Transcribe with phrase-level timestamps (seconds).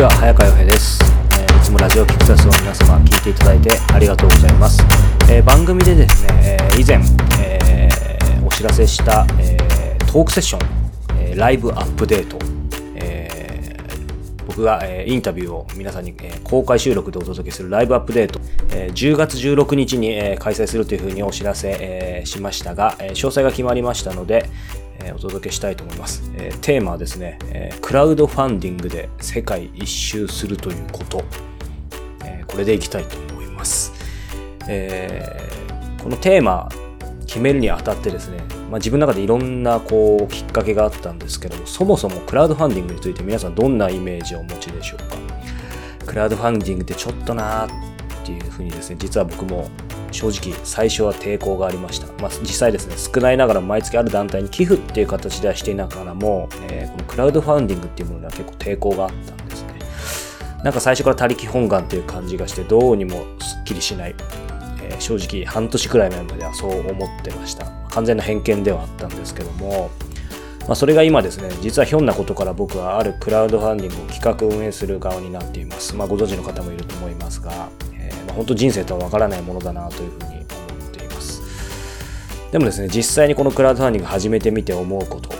[0.00, 0.98] ちは早川洋平です、
[1.38, 4.82] えー、いつもラジオキクタスを皆様聞いていただいてありがとうございます、
[5.30, 7.02] えー、番組でですね、えー、以前、
[7.38, 12.38] えー、お知らせした、えー、トークセッション、えー、ライブアップデート、
[12.94, 18.40] えー、僕が、えー、インタビューを皆さんに、えー、公開収録でお届けするライブアップデート、
[18.70, 24.48] えー、10月16日に、えー、開催するというふうにお知らせ、えー、しましたが、えー、詳細が決まりましたので、
[25.02, 26.30] えお届けしたいと思います。
[26.34, 31.24] えテーマはですね、えクラウドファンディングで世界一周するということ、
[32.24, 33.92] えこれでいきたいと思います。
[34.68, 35.48] え
[36.02, 36.68] このテーマ
[37.26, 38.38] 決めるにあたってですね、
[38.70, 45.16] まあ、自分の中でいろんなこうきっかけがあったんですけども、そもそもクラウドファンディングについて皆さんどんなイメージをお持ちでしょうか？
[46.06, 49.68] クラウドファンディングってちょっとなーっていうふうにですね、実は僕も
[50.10, 52.06] 正直最初は抵抗がありました。
[52.22, 59.74] まあ、実際ですね、少ないながら毎月ある団体に寄付っていう形ではしていながらも、えー、このクラウドファンディングっていうものには結構抵抗があったんですね。
[60.64, 64.14] なんか最初から他力本願っていう感じがしてどうにもすっきりしない。
[64.82, 67.66] えー、正直半年くらい前まではそう思ってました。
[67.90, 69.90] 完全な偏見ではあったんですけども、
[70.66, 75.96] まあ、それが今ですね、実はひょんなことから僕はあるクラウドファンディングを企画運営する側になっています。
[75.96, 77.68] まあ、ご存知の方もいると思いますが、
[78.30, 80.44] まあ、本当人生とは分からないものだなというふうに思っ
[80.92, 81.42] ています。
[82.52, 85.30] でもですね、実際にこのクラウドファンディング始めてみて思うこと、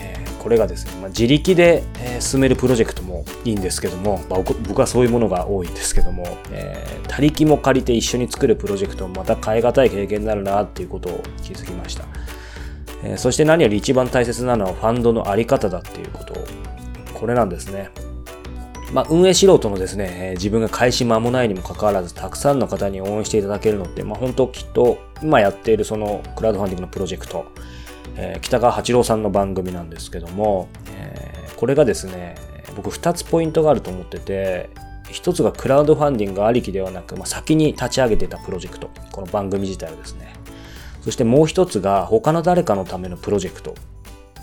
[0.00, 12.04] えー、これがですね、まあ、自力で、え進めるプロジェクトもいいんですけども、まあ、僕はそういうものが多いんですけども、えー、他力も借りて一緒に作るプロジェクトもまた変え難い経験になるなっていうことを気づきました。
[13.16, 16.34] そして何より一番大切なのはファンドのあり方だっていうこと。
[17.14, 17.90] これなんですね。
[18.92, 27.46] まあ、運営素人のですね、自分が開始間もないにもかかわらず、たくさんの方に応援していただけるのって、まあ、本当きっと、今やっているそのクラウドファンディングのプロジェクト、
[28.16, 32.36] えー、北川八郎さんの番組なんですけども、えー、これがですね、
[32.76, 34.70] 僕2つポイントがあると思ってて、
[35.08, 40.32] 1つがクラウドファンディングありきではなく、まあ、先に立ち上げてたプロジェクト、この番組自体をですね。
[41.02, 43.74] そしてもう1つが他の誰かのためのプロジェクト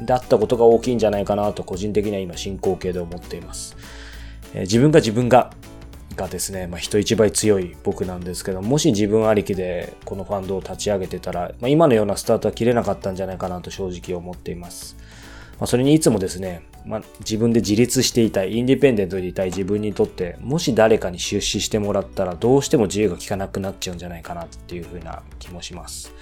[0.02, 3.76] だったことが大きいんじゃないかなと個人的には今進行形で思っています。
[4.54, 5.52] え自分が自分が
[6.16, 14.96] がですね、まあ、人一倍強い僕なんですけど、もし自分ありきでこのファンドを立ち上げてたら、まあ、今のようなスタートは切れなかったんじゃないかなと正直思っています。
[15.60, 26.14] まあ、それにいつもですね、まあ、自分で自立していたい、インディペンデントでいたい自分にとって、もし誰かに出資してもらったらどうしても自由が利かなくなっちゃうんじゃないかなっていうふうな気もします。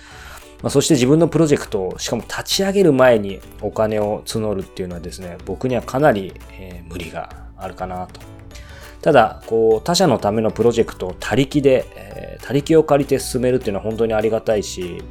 [0.62, 8.20] まあ、そして自分のプロジェクトを、しかも立ち上げる前にお金を募るっていうのはですね、僕にはかなり、えー、無理があるかなと。
[9.02, 15.02] ただ、こう、他者のためのプロジェクトを他力で、えー、他力を借りて進めるっていうのは本当にありがたいし、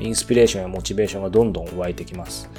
[0.00, 2.50] インスピレーションやモチベーションがどんどん湧いてきます。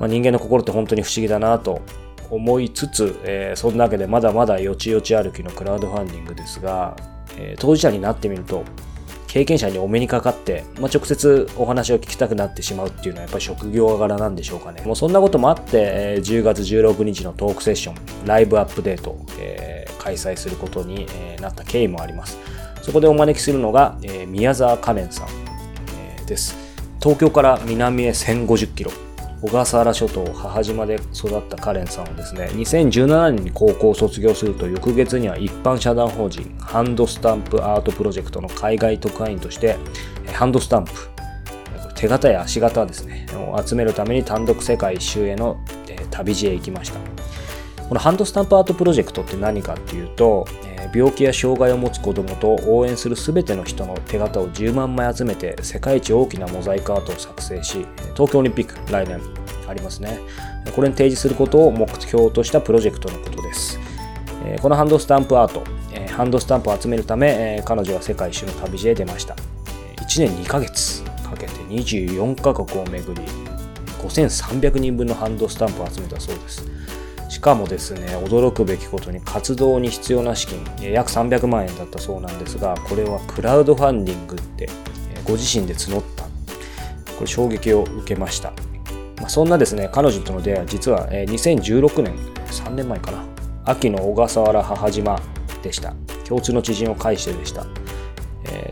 [0.00, 1.82] まあ、人間の心って本当に不思議だなと
[2.30, 6.96] 思いつつ、えー、そんなわけでまだまだよちよち歩きのクラウドファンディングですが、
[7.36, 8.64] えー、当事者になってみると、
[9.28, 14.82] 経験者にお目にかかって、まあ、直接お話を聞きたくなってしまうっていうのはやっぱり職業柄なんでしょうかね。
[14.82, 22.38] もうそんなこともあって、え、10月16日のトークセッション、ライブアップデート、えー、開催することに、え、なった経緯もあります。
[22.80, 26.56] そこでお招きするのが、えー、宮沢カレンさん、えー、です。
[26.98, 28.90] 東京から南へ1050キロ。
[29.40, 39.76] 小笠原諸島母島で育ったカレンさんはですね、2017年に高校を卒業すると翌月には一般社団法人ハンドスタンプアートプロジェクトの海外特派員として
[40.32, 40.92] ハンドスタンプ、
[41.94, 45.60] 手形や足形ですね、を集めるために単独世界一周への
[46.10, 46.98] 旅路へ行きました。
[47.88, 50.46] このハンドスタンプアートプロジェクトって何かっていうと、
[50.94, 59.20] 病気や障害を持つ子供と応援する全ての人の手形を10万枚集めて世界一大きなモザイクアートを作成し東京オリンピック来年
[59.66, 60.18] ありますね。
[60.74, 63.78] これに提示することを目標としたプロジェクトのことです。
[64.60, 65.64] このハンドスタンプアート
[66.12, 69.34] ハンドスタンプを集めるため彼女は世界一周の旅路へ出ました。
[69.34, 73.22] 1年2ヶ月かけて24カ国を巡り
[74.02, 76.66] 5300人分のハンドスタンプを集めたそうです。
[77.38, 84.68] しかもですね、驚くべきことに活動に必要な資金、約300万円だったそうなんですが、これはクラウドファンディングって
[85.24, 86.24] ご自身で募った。
[86.24, 88.50] これ衝撃を受けました。
[89.20, 92.16] まあ、そんなですね、彼女との出会いは実は2016年、
[92.50, 93.24] 3年前かな、
[93.64, 95.20] 秋の小笠原母島
[95.62, 95.94] でした。
[96.26, 97.64] 共通の知人を介してでした。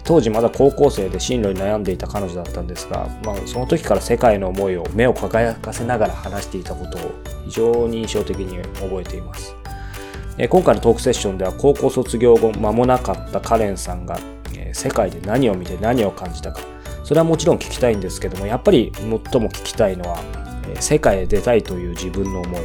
[0.07, 7.11] 当時まだ高校生で進路に悩んでいた彼女だったんですが、まあ、その時から世界の思いを目を輝かせながら話していたことを
[7.47, 9.57] 非常に印象的に覚えています。
[10.49, 14.19] 今回のトークセッションでは高校卒業後間もなかったカレンさんが、
[14.73, 16.61] 世界で何を見て何を感じたか。
[17.03, 20.19] それはもちろん聞きたいんですけどもやっぱり最も聞きたいのは、
[20.79, 22.61] 世界へ出たいという自分の思い。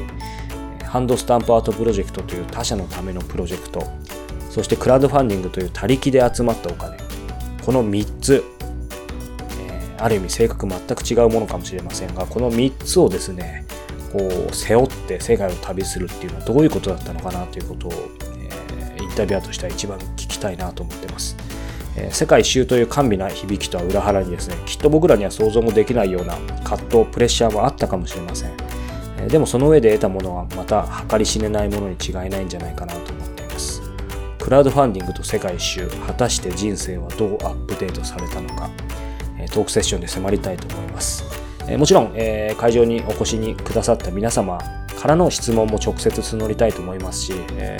[0.83, 3.81] ハンドスタンプアートプロジェクトという他社のためのプロジェクト、
[4.49, 6.97] そしてクラウドファンディングという他力で集まったお金、
[7.65, 8.43] この3つ、
[9.59, 13.65] えー、ある意味性格全く違うものかもしれませんが、この3つをですね、
[14.11, 14.19] こ
[14.51, 17.93] う背負って世界を旅するっていうのはどういうことだったのかなということを、
[18.39, 21.37] えー、インタビュアーとしては一番聞きたいなと思ってます。
[21.95, 28.51] えー、世界一周という甘美な響きとは裏腹にですね、きっと僕らには想像もできないような葛藤、プレッシャーもあったかもしれません。
[29.19, 33.20] え、でもその上で得たものはまた計り知れないものに違いないんじゃないかなと。
[34.41, 38.69] クラウドファンディングと世界一周、果たして人生はどうアップデートされたのか、
[39.51, 41.23] トークセッションで迫りたいと思います。
[41.77, 44.57] もちろん、え会場にお越しにくださった皆様
[44.99, 47.77] からの質問も直接募りたいと思いますし、え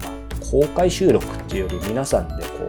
[0.00, 2.68] ー、ま、公開収録っていうより皆さんでこ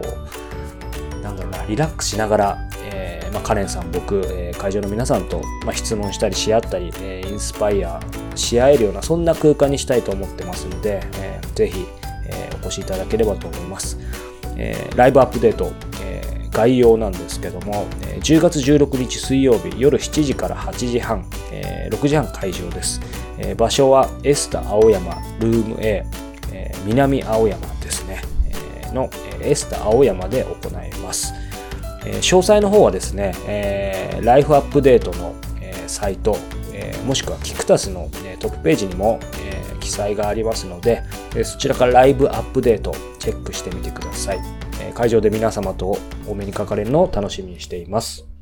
[1.18, 8.00] うなんだろうなリラックスしながら、えー、まあ、カレンさん僕、え会場の皆さんと、まあ、質問したりし合ったり、えインスパイア
[8.34, 11.86] し合えるようなそんな空間にしたいと思ってますので、えー、ぜひ、
[12.64, 13.98] お越しいただければと思います、
[14.56, 15.72] えライブアップデート
[16.02, 23.00] え、概要なんですけどもえ、10月16日水曜日夜7時から8時半え、6時半会場です。
[23.38, 26.04] え場所はエスタ青山ルーム A、
[26.52, 28.22] え南青山ですね、
[28.88, 31.34] えのエスタ青山で行います。
[32.06, 36.38] え詳細の方はですね、えライフアップデートのえサイト、
[37.06, 38.08] もしくはキクタスの
[38.38, 41.02] トップページにもえ記載がありますので、
[41.36, 44.40] えそちらからライブアップデートチェックしてみてください。
[44.94, 48.33] 会場で皆様とお目にかかれるのを楽しみにしています。